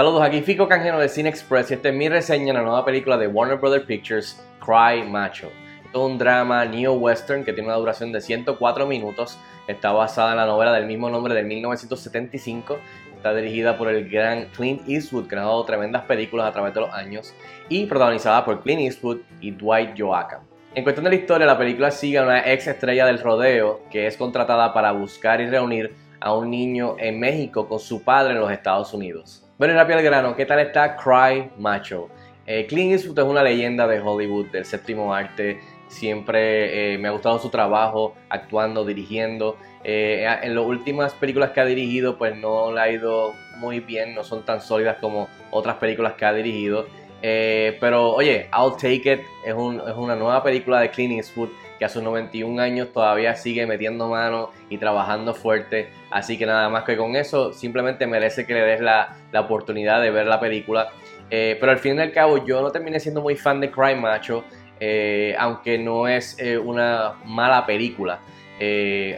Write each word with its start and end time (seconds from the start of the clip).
Saludos, 0.00 0.22
aquí 0.22 0.40
Fico 0.40 0.66
Canjeno 0.66 0.98
de 0.98 1.10
Cine 1.10 1.28
Express 1.28 1.70
y 1.70 1.74
esta 1.74 1.90
es 1.90 1.94
mi 1.94 2.08
reseña 2.08 2.46
de 2.46 2.52
la 2.54 2.62
nueva 2.62 2.86
película 2.86 3.18
de 3.18 3.26
Warner 3.26 3.58
Brothers 3.58 3.84
Pictures, 3.84 4.42
Cry 4.58 5.06
Macho. 5.06 5.50
Es 5.84 5.94
un 5.94 6.16
drama 6.16 6.64
neo-western 6.64 7.44
que 7.44 7.52
tiene 7.52 7.68
una 7.68 7.76
duración 7.76 8.10
de 8.10 8.22
104 8.22 8.86
minutos. 8.86 9.38
Está 9.68 9.92
basada 9.92 10.30
en 10.30 10.38
la 10.38 10.46
novela 10.46 10.72
del 10.72 10.86
mismo 10.86 11.10
nombre 11.10 11.34
de 11.34 11.42
1975. 11.42 12.78
Está 13.14 13.34
dirigida 13.34 13.76
por 13.76 13.88
el 13.88 14.08
gran 14.08 14.46
Clint 14.56 14.88
Eastwood, 14.88 15.28
que 15.28 15.36
ha 15.36 15.40
dado 15.40 15.62
tremendas 15.66 16.04
películas 16.04 16.46
a 16.46 16.52
través 16.52 16.72
de 16.72 16.80
los 16.80 16.94
años. 16.94 17.34
Y 17.68 17.84
protagonizada 17.84 18.42
por 18.42 18.62
Clint 18.62 18.80
Eastwood 18.80 19.18
y 19.42 19.50
Dwight 19.50 20.00
Joachim. 20.00 20.38
En 20.74 20.82
cuestión 20.82 21.04
de 21.04 21.10
la 21.10 21.16
historia, 21.16 21.46
la 21.46 21.58
película 21.58 21.90
sigue 21.90 22.16
a 22.16 22.22
una 22.22 22.50
ex 22.50 22.68
estrella 22.68 23.04
del 23.04 23.18
rodeo 23.18 23.82
que 23.90 24.06
es 24.06 24.16
contratada 24.16 24.72
para 24.72 24.92
buscar 24.92 25.42
y 25.42 25.50
reunir 25.50 25.94
a 26.20 26.32
un 26.32 26.48
niño 26.48 26.96
en 26.98 27.20
México 27.20 27.68
con 27.68 27.78
su 27.78 28.02
padre 28.02 28.32
en 28.32 28.40
los 28.40 28.50
Estados 28.50 28.94
Unidos. 28.94 29.44
Bueno, 29.60 29.74
y 29.74 29.76
rápido 29.76 29.98
al 29.98 30.04
grano, 30.06 30.34
¿qué 30.34 30.46
tal 30.46 30.58
está 30.60 30.96
Cry 30.96 31.50
Macho? 31.58 32.08
Eh, 32.46 32.64
Clint 32.66 32.92
Eastwood 32.92 33.18
es 33.18 33.24
una 33.26 33.42
leyenda 33.42 33.86
de 33.86 34.00
Hollywood, 34.00 34.46
del 34.46 34.64
séptimo 34.64 35.12
arte. 35.12 35.60
Siempre 35.86 36.94
eh, 36.94 36.96
me 36.96 37.08
ha 37.08 37.10
gustado 37.10 37.38
su 37.38 37.50
trabajo, 37.50 38.14
actuando, 38.30 38.86
dirigiendo. 38.86 39.58
Eh, 39.84 40.26
en 40.44 40.54
las 40.54 40.64
últimas 40.64 41.12
películas 41.12 41.50
que 41.50 41.60
ha 41.60 41.66
dirigido, 41.66 42.16
pues 42.16 42.34
no 42.38 42.72
le 42.72 42.80
ha 42.80 42.90
ido 42.90 43.34
muy 43.58 43.80
bien, 43.80 44.14
no 44.14 44.24
son 44.24 44.46
tan 44.46 44.62
sólidas 44.62 44.96
como 44.98 45.28
otras 45.50 45.76
películas 45.76 46.14
que 46.14 46.24
ha 46.24 46.32
dirigido. 46.32 46.86
Eh, 47.22 47.76
pero 47.80 48.12
oye, 48.12 48.48
I'll 48.52 48.76
Take 48.76 49.12
It 49.12 49.20
es, 49.44 49.54
una 49.54 50.16
nueva 50.16 50.42
película 50.42 50.80
de 50.80 50.90
Clint 50.90 51.12
Eastwood 51.12 51.50
que 51.78 51.84
a 51.84 51.88
sus 51.88 52.02
91 52.02 52.60
años 52.60 52.92
todavía 52.92 53.34
sigue 53.34 53.66
metiendo 53.66 54.08
mano 54.08 54.50
y 54.68 54.78
trabajando 54.78 55.34
fuerte. 55.34 55.88
Así 56.10 56.36
que 56.36 56.46
nada 56.46 56.68
más 56.68 56.84
que 56.84 56.96
con 56.96 57.16
eso, 57.16 57.52
simplemente 57.52 58.06
merece 58.06 58.46
que 58.46 58.54
le 58.54 58.60
des 58.62 58.80
la, 58.80 59.16
oportunidad 59.34 60.00
de 60.02 60.10
ver 60.10 60.26
la 60.26 60.38
película. 60.40 60.90
Eh, 61.30 61.56
pero 61.58 61.72
al 61.72 61.78
fin 61.78 61.96
y 61.96 62.00
al 62.00 62.12
cabo, 62.12 62.44
yo 62.44 62.60
no 62.60 62.70
terminé 62.70 63.00
siendo 63.00 63.22
muy 63.22 63.36
fan 63.36 63.60
de 63.60 63.70
Crime 63.70 63.96
Macho, 63.96 64.44
eh, 64.78 65.34
aunque 65.38 65.78
no 65.78 66.06
es 66.06 66.36
una 66.62 67.14
mala 67.24 67.64
película. 67.64 68.20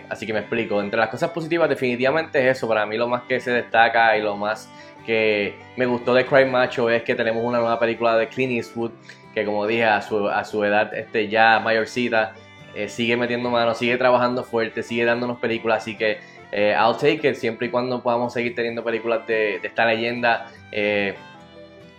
así 0.08 0.24
que 0.24 0.32
me 0.32 0.40
explico. 0.40 0.80
Entre 0.80 1.00
las 1.00 1.08
cosas 1.08 1.30
positivas, 1.30 1.68
definitivamente 1.68 2.38
es 2.38 2.58
eso. 2.58 2.68
Para 2.68 2.86
mí, 2.86 2.96
lo 2.96 3.08
más 3.08 3.22
que 3.22 3.40
se 3.40 3.50
destaca 3.50 4.16
y 4.16 4.22
lo 4.22 4.36
más 4.36 4.68
que 5.02 5.54
me 5.76 5.86
gustó 5.86 6.14
de 6.14 6.26
Crime 6.26 6.46
Macho 6.46 6.90
es 6.90 7.02
que 7.02 7.14
tenemos 7.14 7.44
una 7.44 7.58
nueva 7.58 7.78
película 7.78 8.16
de 8.16 8.28
Clint 8.28 8.52
Eastwood, 8.52 8.92
que 9.34 9.44
como 9.44 9.66
dije, 9.66 9.84
a 9.84 10.02
su, 10.02 10.28
a 10.28 10.44
su 10.44 10.62
edad 10.64 10.94
este, 10.94 11.28
ya 11.28 11.60
mayorcita, 11.60 12.34
eh, 12.74 12.88
sigue 12.88 13.16
metiendo 13.16 13.50
manos, 13.50 13.78
sigue 13.78 13.96
trabajando 13.96 14.44
fuerte, 14.44 14.82
sigue 14.82 15.04
dándonos 15.04 15.38
películas, 15.38 15.82
así 15.82 15.96
que 15.96 16.18
eh, 16.52 16.74
I'll 16.78 16.96
take 16.96 17.28
it 17.28 17.36
siempre 17.36 17.66
y 17.66 17.70
cuando 17.70 18.02
podamos 18.02 18.32
seguir 18.32 18.54
teniendo 18.54 18.82
películas 18.82 19.26
de, 19.26 19.56
esta 19.62 19.84
leyenda, 19.86 20.50
eh, 20.70 21.14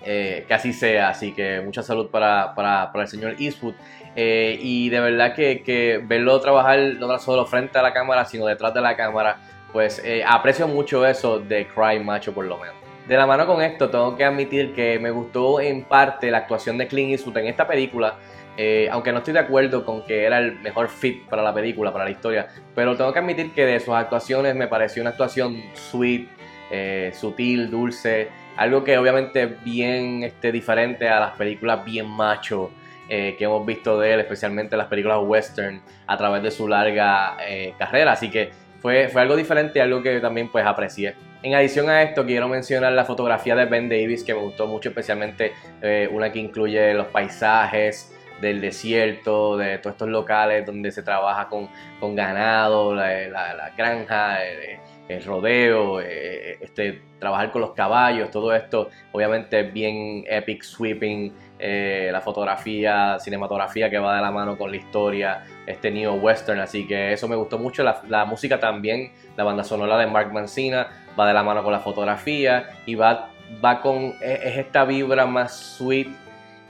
que 0.04 0.54
así 0.54 0.74
sea, 0.74 1.10
así 1.10 1.32
que 1.32 1.62
mucha 1.62 1.82
salud 1.82 2.10
para, 2.10 2.54
para, 2.56 2.92
para 2.92 3.04
el 3.04 3.10
señor 3.10 3.36
Eastwood. 3.40 3.76
y 4.16 4.90
de 4.90 5.00
verdad 5.00 5.34
que, 5.34 5.64
que, 5.64 6.02
verlo 6.04 6.40
trabajar 6.40 6.80
no 7.00 7.18
solo 7.20 7.46
frente 7.46 7.78
a 7.78 7.82
la 7.82 7.94
cámara, 7.94 8.26
sino 8.26 8.46
detrás 8.46 8.74
de 8.74 8.82
la 8.82 8.96
cámara, 8.96 9.38
pues 9.72 10.04
aprecio 10.28 10.68
mucho 10.68 11.06
eso 11.08 11.40
de 11.40 11.68
Crime 11.68 12.04
Macho 12.04 12.34
por 12.34 12.46
lo 12.46 12.58
menos. 12.58 12.83
De 13.08 13.18
la 13.18 13.28
mano 13.28 13.46
con 13.46 13.62
esto, 13.62 13.90
tengo 13.90 14.16
que 14.16 14.24
admitir 14.24 14.74
que 14.74 14.98
me 14.98 15.12
gustó 15.12 15.60
en 15.60 15.84
parte 15.84 16.32
la 16.32 16.40
actuación 16.40 16.78
de 16.78 16.88
Clint 16.88 17.12
Eastwood 17.12 17.38
en 17.38 17.48
esta 17.48 17.68
película. 17.68 18.16
Eh, 18.56 18.88
aunque 18.92 19.12
no 19.12 19.18
estoy 19.18 19.34
de 19.34 19.40
acuerdo 19.40 19.84
con 19.84 20.06
que 20.06 20.24
era 20.24 20.38
el 20.38 20.60
mejor 20.60 20.88
fit 20.88 21.28
para 21.28 21.42
la 21.42 21.54
película, 21.54 21.92
para 21.92 22.06
la 22.06 22.12
historia, 22.12 22.48
pero 22.76 22.96
tengo 22.96 23.12
que 23.12 23.20
admitir 23.20 23.52
que 23.52 23.66
de 23.66 23.80
sus 23.80 23.96
actuaciones 23.96 24.56
me 24.56 24.68
pareció 24.68 25.02
una 25.02 25.10
actuación 25.10 25.60
sweet, 25.74 26.30
eh, 26.72 27.12
sutil, 27.20 27.72
dulce, 27.72 28.30
algo 28.56 28.84
que 28.84 28.98
obviamente 28.98 29.48
bien 29.48 30.24
este, 30.24 30.52
diferente 30.52 31.10
a 31.10 31.20
las 31.20 31.32
películas 31.36 31.84
bien 31.84 32.08
macho 32.08 32.70
eh, 33.10 33.36
que 33.40 33.46
hemos 33.46 33.66
visto 33.66 34.00
de 34.00 34.14
él, 34.14 34.20
especialmente 34.20 34.78
las 34.78 34.88
películas 34.88 35.18
western 35.24 35.82
a 36.06 36.16
través 36.16 36.44
de 36.44 36.52
su 36.52 36.68
larga 36.68 37.36
carrera, 37.80 38.12
así 38.12 38.30
que 38.30 38.52
fue, 38.84 39.08
fue 39.08 39.22
algo 39.22 39.38
diferente, 39.38 39.82
algo 39.82 40.04
que 40.04 40.20
también 40.20 40.50
pues 40.52 40.66
aprecié. 40.66 41.16
En 41.42 41.56
adición 41.56 41.90
a 41.90 42.04
esto, 42.04 42.26
quiero 42.26 42.50
mencionar 42.50 42.92
la 42.92 43.06
fotografía 43.06 43.56
de 43.56 43.64
Ben 43.64 43.88
Davis, 43.88 44.26
que 44.26 44.34
me 44.34 44.42
gustó 44.42 44.68
mucho, 44.68 44.90
especialmente 44.90 45.54
eh, 45.82 46.10
una 46.12 46.34
que 46.34 46.40
incluye 46.40 46.94
los 46.94 47.08
paisajes 47.08 48.14
del 48.42 48.60
desierto, 48.60 49.56
de 49.56 49.78
todos 49.78 49.94
estos 49.94 50.10
locales 50.10 50.66
donde 50.66 50.92
se 50.92 51.02
trabaja 51.02 51.48
con, 51.48 51.70
con 52.02 52.14
ganado, 52.14 52.94
la, 52.94 53.72
granja, 53.78 54.44
el, 54.44 54.80
rodeo, 55.26 56.02
eh, 56.02 56.58
este, 56.62 57.02
trabajar 57.20 57.52
con 57.52 57.62
los 57.62 57.72
caballos, 57.72 58.32
todo 58.32 58.54
esto, 58.54 58.90
obviamente 59.12 59.64
bien 59.64 60.24
epic, 60.28 60.64
sweeping, 60.64 61.34
eh, 61.60 62.10
la 62.12 62.22
fotografía, 62.22 63.18
cinematografía 63.20 63.90
que 63.90 64.00
va 64.00 64.16
de 64.16 64.22
la 64.22 64.32
mano 64.32 64.58
con 64.58 64.72
la 64.72 64.78
historia, 64.78 65.44
este 65.66 65.92
neo 65.92 66.16
western, 66.16 66.60
así 66.60 66.88
que 66.88 67.14
eso 67.14 67.28
me 67.28 67.36
gustó 67.36 67.58
mucho, 67.58 67.84
la, 67.84 68.02
la 68.10 68.26
música 68.26 68.60
también, 68.60 69.12
la 69.38 69.44
banda 69.44 69.64
sonora 69.64 69.98
de 69.98 70.08
Mark 70.08 70.34
Mancina, 70.34 70.88
va 71.20 71.28
de 71.28 71.34
la 71.34 71.44
mano 71.44 71.64
con 71.64 71.72
la 71.72 71.80
fotografía 71.80 72.70
y 72.86 72.96
va, 72.96 73.30
va 73.64 73.82
con, 73.82 74.16
es 74.22 74.58
esta 74.58 74.86
vibra 74.86 75.26
más 75.26 75.56
sweet 75.78 76.10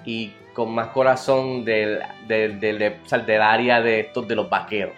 y 0.05 0.33
con 0.53 0.73
más 0.73 0.89
corazón 0.89 1.66
del, 1.66 1.99
del, 2.27 2.59
del, 2.59 3.41
área 3.41 3.81
de 3.81 4.01
estos 4.01 4.27
de 4.27 4.35
los 4.35 4.49
vaqueros. 4.49 4.93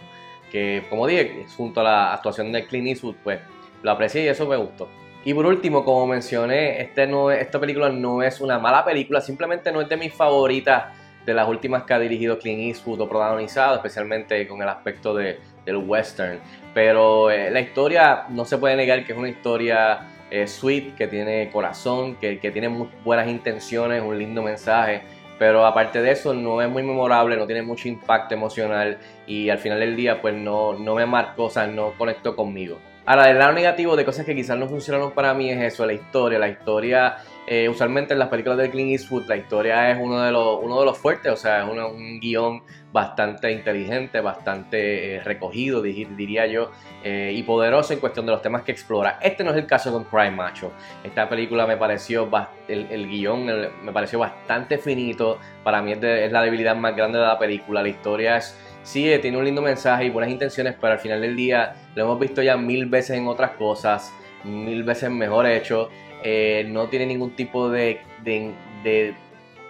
Que 0.55 0.83
como 0.89 1.05
dije, 1.05 1.45
junto 1.57 1.81
a 1.81 1.83
la 1.83 2.13
actuación 2.13 2.49
de 2.53 2.65
Clint 2.65 2.87
Eastwood, 2.87 3.15
pues 3.25 3.41
lo 3.83 3.91
aprecié 3.91 4.23
y 4.23 4.27
eso 4.29 4.47
me 4.47 4.55
gustó. 4.55 4.87
Y 5.25 5.33
por 5.33 5.45
último, 5.45 5.83
como 5.83 6.07
mencioné, 6.07 6.81
este 6.81 7.05
no, 7.07 7.29
esta 7.29 7.59
película 7.59 7.89
no 7.89 8.23
es 8.23 8.39
una 8.39 8.57
mala 8.57 8.85
película, 8.85 9.19
simplemente 9.19 9.69
no 9.73 9.81
es 9.81 9.89
de 9.89 9.97
mis 9.97 10.13
favoritas 10.13 10.93
de 11.25 11.33
las 11.33 11.45
últimas 11.49 11.83
que 11.83 11.93
ha 11.93 11.99
dirigido 11.99 12.39
Clint 12.39 12.61
Eastwood 12.61 13.01
o 13.01 13.09
protagonizado, 13.09 13.75
especialmente 13.75 14.47
con 14.47 14.61
el 14.61 14.69
aspecto 14.69 15.13
de, 15.13 15.41
del 15.65 15.75
western. 15.75 16.39
Pero 16.73 17.29
eh, 17.29 17.51
la 17.51 17.59
historia 17.59 18.23
no 18.29 18.45
se 18.45 18.57
puede 18.57 18.77
negar 18.77 19.03
que 19.05 19.11
es 19.11 19.17
una 19.17 19.27
historia 19.27 20.07
eh, 20.31 20.47
sweet, 20.47 20.95
que 20.95 21.07
tiene 21.07 21.49
corazón, 21.51 22.15
que, 22.15 22.39
que 22.39 22.49
tiene 22.49 22.69
muy 22.69 22.87
buenas 23.03 23.27
intenciones, 23.27 24.01
un 24.01 24.17
lindo 24.17 24.41
mensaje. 24.41 25.01
Pero 25.37 25.65
aparte 25.65 26.01
de 26.01 26.11
eso, 26.11 26.33
no 26.33 26.61
es 26.61 26.69
muy 26.69 26.83
memorable, 26.83 27.35
no 27.35 27.45
tiene 27.45 27.61
mucho 27.61 27.87
impacto 27.87 28.33
emocional 28.33 28.97
y 29.27 29.49
al 29.49 29.57
final 29.57 29.79
del 29.79 29.95
día, 29.95 30.21
pues 30.21 30.33
no, 30.33 30.73
no 30.73 30.95
me 30.95 31.05
marcó, 31.05 31.45
o 31.45 31.49
sea, 31.49 31.67
no 31.67 31.93
conectó 31.97 32.35
conmigo. 32.35 32.79
Ahora, 33.07 33.25
del 33.27 33.37
lado 33.37 33.53
negativo 33.53 33.95
de 33.95 34.03
cosas 34.03 34.25
que 34.25 34.35
quizás 34.35 34.57
no 34.57 34.67
funcionaron 34.67 35.11
para 35.11 35.33
mí 35.35 35.51
es 35.51 35.61
eso, 35.61 35.85
la 35.85 35.93
historia. 35.93 36.39
La 36.39 36.47
historia 36.47 37.17
eh, 37.47 37.69
usualmente 37.69 38.13
en 38.13 38.19
las 38.19 38.29
películas 38.29 38.57
de 38.57 38.71
Clint 38.71 38.89
Eastwood 38.89 39.27
la 39.27 39.37
historia 39.37 39.91
es 39.91 39.99
uno 40.01 40.19
de 40.19 40.31
los, 40.31 40.57
uno 40.63 40.79
de 40.79 40.85
los 40.85 40.97
fuertes, 40.97 41.31
o 41.31 41.35
sea, 41.35 41.63
es 41.63 41.69
un 41.69 42.19
guion 42.19 42.63
bastante 42.91 43.51
inteligente, 43.51 44.19
bastante 44.21 45.17
eh, 45.17 45.19
recogido, 45.23 45.83
diría 45.83 46.47
yo, 46.47 46.71
eh, 47.03 47.31
y 47.35 47.43
poderoso 47.43 47.93
en 47.93 47.99
cuestión 47.99 48.25
de 48.25 48.31
los 48.31 48.41
temas 48.41 48.63
que 48.63 48.71
explora. 48.71 49.19
Este 49.21 49.43
no 49.43 49.51
es 49.51 49.57
el 49.57 49.67
caso 49.67 49.91
con 49.91 50.05
Crime 50.05 50.31
Macho. 50.31 50.71
Esta 51.03 51.29
película 51.29 51.67
me 51.67 51.77
pareció, 51.77 52.27
el, 52.67 52.87
el 52.89 53.07
guion 53.07 53.45
me 53.45 53.91
pareció 53.91 54.17
bastante 54.17 54.79
finito, 54.79 55.37
para 55.63 55.83
mí 55.83 55.91
es, 55.91 56.31
la 56.31 56.41
debilidad 56.41 56.75
más 56.75 56.95
grande 56.95 57.19
de 57.19 57.25
la 57.25 57.37
película, 57.37 57.83
la 57.83 57.89
historia 57.89 58.37
es... 58.37 58.57
Sí, 58.85 59.11
tiene 59.19 59.35
un 59.35 59.43
lindo 59.43 59.63
mensaje 59.63 60.05
y 60.05 60.09
buenas 60.11 60.31
intenciones, 60.31 60.75
pero 60.79 60.93
al 60.93 60.99
final 60.99 61.19
del 61.19 61.35
día 61.35 61.73
lo 61.95 62.03
hemos 62.03 62.19
visto 62.19 62.43
ya 62.43 62.55
mil 62.55 62.85
veces 62.85 63.17
en 63.17 63.27
otras 63.27 63.51
cosas, 63.51 64.13
mil 64.43 64.83
veces 64.83 65.09
mejor 65.09 65.47
hecho. 65.47 65.89
Eh, 66.23 66.67
no 66.69 66.87
tiene 66.87 67.07
ningún 67.07 67.35
tipo 67.35 67.67
de, 67.67 67.99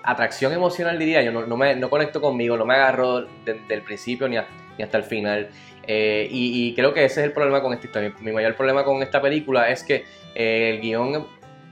atracción 0.04 0.52
emocional, 0.52 1.00
diría 1.00 1.24
yo, 1.24 1.32
no, 1.32 1.58
me, 1.58 1.76
no 1.78 1.90
conecto 1.90 2.20
conmigo, 2.20 2.58
no 2.58 2.66
me 2.66 2.74
agarro 2.76 3.26
desde 3.46 3.74
el 3.74 3.82
principio 3.84 4.28
ni, 4.28 4.36
ni, 4.78 4.84
hasta 4.84 4.98
el 4.98 5.04
final. 5.06 5.50
Eh, 5.88 6.28
y, 6.30 6.76
creo 6.76 6.94
que 6.94 7.06
ese 7.06 7.22
es 7.22 7.28
el 7.28 7.32
problema 7.32 7.62
con 7.62 7.74
esta 7.74 7.88
historia. 7.88 8.14
Mi 8.20 8.34
mayor 8.34 8.54
problema 8.56 8.84
con 8.84 9.02
esta 9.02 9.22
película 9.22 9.70
es 9.70 9.82
que 9.82 10.04
eh, 10.36 10.72
el 10.74 10.82
guion 10.82 11.16
es 11.16 11.22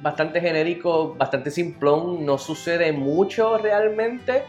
bastante 0.01 0.39
genérico, 0.39 1.13
bastante 1.15 1.51
simplón, 1.51 2.25
no 2.25 2.37
sucede 2.37 2.93
mucho 2.93 3.57
realmente. 3.57 4.43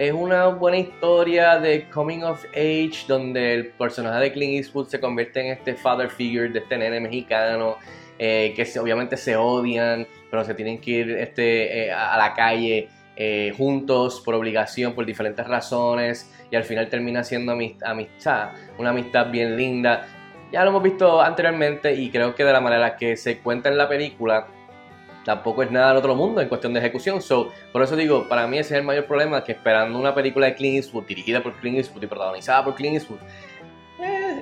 Es 0.00 0.14
una 0.14 0.46
buena 0.46 0.78
historia 0.78 1.58
de 1.58 1.86
coming 1.90 2.22
of 2.22 2.42
age 2.54 3.04
donde 3.06 3.52
el 3.52 3.66
personaje 3.66 4.18
de 4.18 4.32
Clint 4.32 4.54
Eastwood 4.54 4.88
se 4.88 4.98
convierte 4.98 5.40
en 5.40 5.52
este 5.52 5.74
father 5.74 6.08
figure 6.08 6.48
de 6.48 6.60
este 6.60 6.78
nene 6.78 7.00
mexicano 7.00 7.76
eh, 8.18 8.54
que 8.56 8.66
obviamente 8.78 9.18
se 9.18 9.36
odian, 9.36 10.06
pero 10.30 10.42
se 10.42 10.54
tienen 10.54 10.80
que 10.80 10.90
ir 10.90 11.10
este, 11.10 11.88
eh, 11.88 11.92
a 11.92 12.16
la 12.16 12.32
calle 12.32 12.88
eh, 13.14 13.52
juntos 13.54 14.22
por 14.24 14.34
obligación, 14.34 14.94
por 14.94 15.04
diferentes 15.04 15.46
razones, 15.46 16.32
y 16.50 16.56
al 16.56 16.64
final 16.64 16.88
termina 16.88 17.22
siendo 17.22 17.52
amistad, 17.52 18.52
una 18.78 18.90
amistad 18.90 19.30
bien 19.30 19.54
linda. 19.54 20.06
Ya 20.50 20.64
lo 20.64 20.70
hemos 20.70 20.82
visto 20.82 21.20
anteriormente 21.20 21.92
y 21.94 22.08
creo 22.08 22.34
que 22.34 22.44
de 22.44 22.54
la 22.54 22.62
manera 22.62 22.96
que 22.96 23.18
se 23.18 23.40
cuenta 23.40 23.68
en 23.68 23.76
la 23.76 23.86
película, 23.86 24.46
tampoco 25.24 25.62
es 25.62 25.70
nada 25.70 25.88
del 25.88 25.98
otro 25.98 26.14
mundo 26.14 26.40
en 26.40 26.48
cuestión 26.48 26.72
de 26.72 26.80
ejecución. 26.80 27.20
So, 27.22 27.50
por 27.72 27.82
eso 27.82 27.96
digo, 27.96 28.28
para 28.28 28.46
mí 28.46 28.58
ese 28.58 28.74
es 28.74 28.80
el 28.80 28.86
mayor 28.86 29.06
problema, 29.06 29.44
que 29.44 29.52
esperando 29.52 29.98
una 29.98 30.14
película 30.14 30.46
de 30.46 30.54
Clint 30.54 30.76
Eastwood, 30.76 31.04
dirigida 31.04 31.42
por 31.42 31.54
Clint 31.60 31.78
Eastwood 31.78 32.02
y 32.02 32.06
protagonizada 32.06 32.64
por 32.64 32.74
Clint 32.74 32.94
Eastwood, 32.94 33.20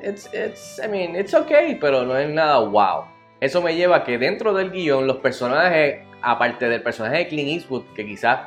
it's, 0.03 0.29
it's, 0.33 0.81
I 0.85 0.89
mean, 0.89 1.17
it's 1.17 1.35
okay, 1.35 1.75
pero 1.77 2.05
no 2.05 2.17
es 2.17 2.29
nada 2.29 2.59
wow. 2.59 3.05
Eso 3.41 3.63
me 3.63 3.75
lleva 3.75 3.97
a 3.97 4.05
que 4.05 4.19
dentro 4.19 4.53
del 4.53 4.71
guion 4.71 5.07
los 5.07 5.19
personajes 5.19 6.07
aparte 6.23 6.69
del 6.69 6.83
personaje 6.83 7.19
de 7.19 7.29
Clint 7.29 7.51
Eastwood, 7.51 7.85
que 7.95 8.05
quizás 8.05 8.41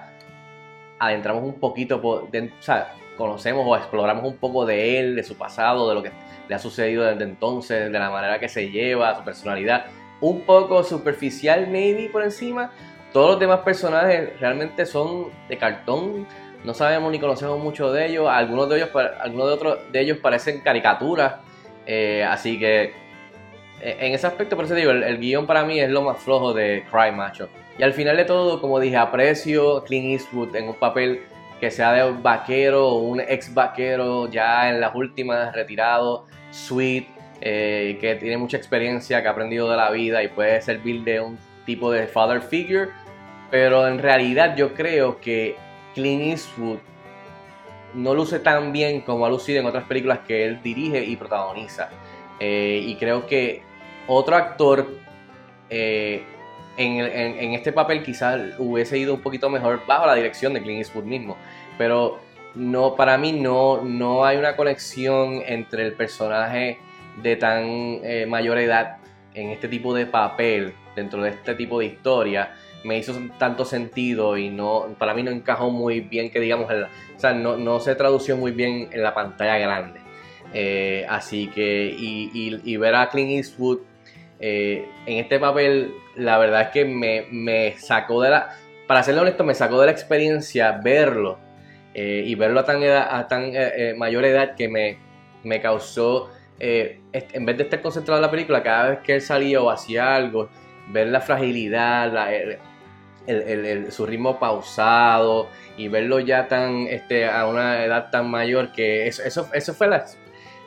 adentramos 0.99 1.43
un 1.43 1.59
poquito, 1.59 1.99
o 2.03 2.29
sea, 2.59 2.93
conocemos 3.17 3.65
o 3.67 3.75
exploramos 3.75 4.25
un 4.25 4.37
poco 4.37 4.65
de 4.65 4.99
él, 4.99 5.15
de 5.15 5.23
su 5.23 5.35
pasado, 5.37 5.87
de 5.89 5.95
lo 5.95 6.03
que 6.03 6.11
le 6.47 6.55
ha 6.55 6.59
sucedido 6.59 7.05
desde 7.05 7.23
entonces, 7.23 7.91
de 7.91 7.99
la 7.99 8.09
manera 8.09 8.39
que 8.39 8.49
se 8.49 8.69
lleva, 8.69 9.15
su 9.15 9.23
personalidad, 9.23 9.85
un 10.21 10.41
poco 10.41 10.83
superficial 10.83 11.67
maybe 11.67 12.09
por 12.09 12.23
encima. 12.23 12.71
Todos 13.11 13.31
los 13.31 13.39
demás 13.39 13.59
personajes 13.59 14.39
realmente 14.39 14.85
son 14.85 15.27
de 15.49 15.57
cartón, 15.57 16.25
no 16.63 16.73
sabemos 16.73 17.11
ni 17.11 17.19
conocemos 17.19 17.59
mucho 17.59 17.91
de 17.91 18.05
ellos, 18.05 18.27
algunos 18.29 18.69
de 18.69 18.77
ellos, 18.77 18.89
algunos 19.19 19.47
de 19.47 19.53
otros 19.53 19.79
de 19.91 19.99
ellos 19.99 20.17
parecen 20.19 20.61
caricaturas, 20.61 21.35
eh, 21.85 22.23
así 22.23 22.57
que 22.57 22.93
eh, 23.81 23.97
en 23.99 24.13
ese 24.13 24.27
aspecto, 24.27 24.55
por 24.55 24.65
eso 24.65 24.75
digo, 24.75 24.91
el, 24.91 25.17
guion 25.17 25.47
para 25.47 25.65
mí 25.65 25.79
es 25.79 25.89
lo 25.89 26.03
más 26.03 26.19
flojo 26.19 26.53
de 26.53 26.85
Cry 26.91 27.11
Macho. 27.11 27.49
Y 27.77 27.83
al 27.83 27.93
final 27.93 28.15
de 28.15 28.25
todo, 28.25 28.61
como 28.61 28.79
dije, 28.79 28.95
aprecio 28.95 29.83
Clint 29.83 30.11
Eastwood 30.11 30.55
en 30.55 30.69
un 30.69 30.75
papel 30.75 31.23
que 31.59 31.71
sea 31.71 31.91
de 31.93 32.11
vaquero 32.11 32.87
o 32.87 32.99
un 32.99 33.19
ex 33.19 33.53
vaquero 33.53 34.29
ya 34.29 34.69
en 34.69 34.79
las 34.79 34.93
últimas, 34.93 35.53
retirado, 35.53 36.25
sweet, 36.51 37.07
eh, 37.41 37.97
que 37.99 38.15
tiene 38.15 38.37
mucha 38.37 38.57
experiencia, 38.57 39.21
que 39.21 39.27
ha 39.27 39.31
aprendido 39.31 39.69
de 39.69 39.75
la 39.75 39.89
vida 39.89 40.21
y 40.21 40.27
puede 40.27 40.61
servir 40.61 41.03
de 41.03 41.19
un 41.19 41.39
tipo 41.65 41.91
de 41.91 42.07
father 42.07 42.41
figure. 42.41 42.89
Pero 43.49 43.87
en 43.87 43.97
realidad 43.99 44.55
yo 44.55 44.73
creo 44.73 45.19
que 45.19 45.55
Clint 45.95 46.21
Eastwood 46.21 46.77
no 47.95 48.13
luce 48.13 48.39
tan 48.39 48.71
bien 48.71 49.01
como 49.01 49.25
ha 49.25 49.29
lucido 49.29 49.59
en 49.59 49.65
otras 49.65 49.85
películas 49.85 50.19
que 50.19 50.45
él 50.45 50.61
dirige 50.61 51.03
y 51.03 51.15
protagoniza. 51.15 51.89
Eh, 52.39 52.83
y 52.85 52.95
creo 52.95 53.25
que 53.25 53.63
otro 54.07 54.35
actor 54.35 54.87
eh, 55.69 56.23
en, 56.77 57.53
este 57.53 57.71
papel 57.71 58.03
quizás 58.03 58.39
hubiese 58.57 58.97
ido 58.97 59.13
un 59.13 59.21
poquito 59.21 59.49
mejor 59.49 59.81
bajo 59.85 60.05
la 60.05 60.15
dirección 60.15 60.53
de 60.53 60.61
Clint 60.61 60.79
Eastwood 60.79 61.05
mismo. 61.05 61.37
Pero 61.77 62.19
no, 62.53 62.95
para 62.95 63.17
mí 63.17 63.31
no, 63.31 63.81
no 63.81 64.25
hay 64.25 64.37
una 64.37 64.55
conexión 64.55 65.41
entre 65.45 65.83
el 65.83 65.93
personaje 65.93 66.79
de 67.17 67.35
tan 67.35 67.63
eh, 68.03 68.25
mayor 68.27 68.57
edad 68.57 68.97
en 69.33 69.49
este 69.49 69.67
tipo 69.67 69.93
de 69.93 70.05
papel, 70.05 70.73
dentro 70.95 71.23
de 71.23 71.29
este 71.29 71.55
tipo 71.55 71.79
de 71.79 71.85
historia, 71.85 72.53
me 72.83 72.97
hizo 72.97 73.13
tanto 73.37 73.63
sentido 73.63 74.37
y 74.37 74.49
no 74.49 74.87
para 74.97 75.13
mí 75.13 75.23
no 75.23 75.31
encajó 75.31 75.69
muy 75.69 76.01
bien 76.01 76.31
que 76.31 76.39
digamos, 76.39 76.69
o 76.71 77.19
sea, 77.19 77.33
no, 77.33 77.57
no, 77.57 77.79
se 77.79 77.95
tradució 77.95 78.35
muy 78.35 78.51
bien 78.51 78.89
en 78.91 79.03
la 79.03 79.13
pantalla 79.13 79.57
grande. 79.57 79.99
Eh, 80.53 81.05
así 81.07 81.47
que, 81.47 81.95
y, 81.97 82.29
y, 82.33 82.77
ver 82.77 82.95
a 82.95 83.07
Clint 83.09 83.31
Eastwood 83.31 83.79
eh, 84.39 84.85
en 85.05 85.17
este 85.19 85.39
papel, 85.39 85.93
la 86.17 86.37
verdad 86.37 86.63
es 86.63 86.67
que 86.69 86.83
me, 86.83 87.25
me, 87.31 87.73
sacó 87.77 88.21
de 88.21 88.31
la, 88.31 88.49
para 88.87 89.03
serle 89.03 89.21
honesto, 89.21 89.45
me 89.45 89.53
sacó 89.53 89.79
de 89.79 89.85
la 89.85 89.91
experiencia 89.93 90.73
verlo 90.83 91.39
y 91.93 92.35
verlo 92.35 92.61
a 92.61 92.65
tan, 92.65 92.81
a 92.83 93.27
tan 93.27 93.51
mayor 93.97 94.23
edad 94.23 94.55
que 94.55 94.69
me, 94.69 94.97
me 95.43 95.61
causó, 95.61 96.31
en 96.61 97.45
vez 97.45 97.57
de 97.57 97.63
estar 97.63 97.81
concentrado 97.81 98.19
en 98.19 98.21
la 98.21 98.31
película, 98.31 98.61
cada 98.61 98.89
vez 98.89 98.99
que 98.99 99.15
él 99.15 99.21
salía 99.21 99.61
o 99.61 99.69
hacía 99.69 100.15
algo, 100.15 100.49
ver 100.89 101.07
la 101.07 101.21
fragilidad, 101.21 102.11
su 103.89 104.05
ritmo 104.05 104.39
pausado 104.39 105.49
y 105.77 105.87
verlo 105.87 106.19
ya 106.19 106.47
tan 106.47 106.87
este, 106.87 107.27
a 107.27 107.47
una 107.47 107.83
edad 107.83 108.09
tan 108.11 108.29
mayor 108.29 108.71
que 108.71 109.07
eso, 109.07 109.23
eso, 109.23 109.49
eso 109.53 109.73
fue 109.73 109.87
la, 109.87 110.05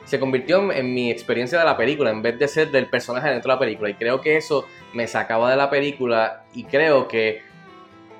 se 0.05 0.19
convirtió 0.19 0.71
en 0.71 0.93
mi 0.93 1.11
experiencia 1.11 1.59
de 1.59 1.65
la 1.65 1.77
película 1.77 2.11
en 2.11 2.21
vez 2.21 2.37
de 2.37 2.47
ser 2.47 2.71
del 2.71 2.87
personaje 2.87 3.29
dentro 3.29 3.49
de 3.49 3.55
la 3.55 3.59
película. 3.59 3.89
Y 3.89 3.95
creo 3.95 4.21
que 4.21 4.37
eso 4.37 4.67
me 4.93 5.07
sacaba 5.07 5.49
de 5.49 5.57
la 5.57 5.69
película 5.69 6.43
y 6.53 6.65
creo 6.65 7.07
que 7.07 7.41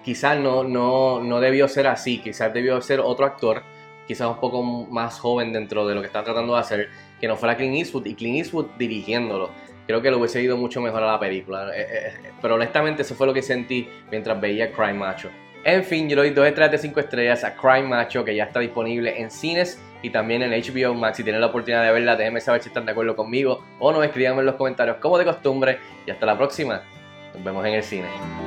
quizás 0.04 0.38
no, 0.40 0.64
no, 0.64 1.22
no 1.22 1.40
debió 1.40 1.68
ser 1.68 1.88
así, 1.88 2.20
quizás 2.20 2.54
debió 2.54 2.82
ser 2.82 3.00
otro 3.00 3.26
actor, 3.26 3.64
quizás 4.08 4.28
un 4.28 4.40
poco 4.40 4.64
más 4.64 5.20
joven 5.20 5.54
dentro 5.54 5.88
de 5.88 5.96
lo 5.96 6.02
que 6.02 6.08
están 6.08 6.24
tratando 6.24 6.54
de 6.54 6.60
hacer, 6.60 6.90
que 7.20 7.28
no 7.28 7.36
fuera 7.36 7.56
Clint 7.56 7.76
Eastwood 7.76 8.06
y 8.06 8.16
Clint 8.16 8.38
Eastwood 8.38 8.68
dirigiéndolo. 8.78 9.50
Creo 9.88 10.02
que 10.02 10.10
lo 10.10 10.18
hubiese 10.18 10.42
ido 10.42 10.58
mucho 10.58 10.82
mejor 10.82 11.04
a 11.04 11.14
la 11.14 11.20
película. 11.20 11.70
Eh, 11.76 11.88
eh, 11.90 12.14
pero 12.42 12.56
honestamente 12.56 13.04
eso 13.04 13.16
fue 13.16 13.28
lo 13.28 13.34
que 13.34 13.42
sentí 13.42 13.88
mientras 14.10 14.40
veía 14.40 14.72
Crime 14.72 14.94
Macho. 14.94 15.30
En 15.64 15.84
fin, 15.84 16.08
yo 16.08 16.16
le 16.16 16.24
doy 16.24 16.32
2 16.32 16.48
estrellas 16.48 16.72
de 16.72 16.78
5 16.78 17.00
estrellas 17.00 17.44
a 17.44 17.56
Crime 17.56 17.88
Macho, 17.88 18.24
que 18.24 18.36
ya 18.36 18.46
está 18.46 18.60
disponible 18.60 19.20
en 19.20 19.32
cines 19.32 19.82
y 20.04 20.12
también 20.12 20.44
en 20.44 20.52
HBO 20.52 20.94
Max. 20.94 21.18
Si 21.18 21.24
tienen 21.24 21.42
la 21.42 21.48
oportunidad 21.48 21.84
de 21.84 21.92
verla, 21.92 22.16
déjenme 22.16 22.40
saber 22.40 22.62
si 22.62 22.70
están 22.70 22.86
de 22.86 22.92
acuerdo 22.92 23.16
conmigo 23.16 23.64
o 23.80 23.92
no, 23.92 24.04
escríbanme 24.04 24.42
en 24.42 24.46
los 24.46 24.56
comentarios 24.56 24.98
como 24.98 25.18
de 25.18 25.26
costumbre. 25.26 25.80
Y 26.06 26.12
hasta 26.12 26.26
la 26.28 26.38
próxima. 26.38 26.84
Nos 27.34 27.44
vemos 27.44 27.66
en 27.66 27.74
el 27.74 27.84
cine. 27.84 28.45